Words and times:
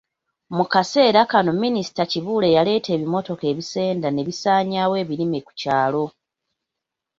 Mu 0.55 0.65
kaseera 0.73 1.21
kano 1.31 1.51
Minisita 1.61 2.03
Kibuule 2.11 2.47
yaleeta 2.55 2.89
ebimotoka 2.95 3.43
ebisenda 3.51 4.07
ne 4.11 4.21
bisaanyaawo 4.27 4.93
ebirime 5.03 5.39
ku 5.45 5.51
kyalo. 5.59 6.05